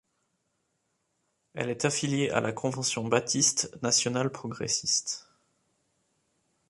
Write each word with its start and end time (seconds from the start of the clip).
Elle 1.53 1.69
est 1.69 1.85
affiliée 1.85 2.31
à 2.31 2.41
la 2.41 2.51
Convention 2.51 3.07
baptiste 3.07 3.79
nationale 3.83 4.31
progressiste. 4.31 5.29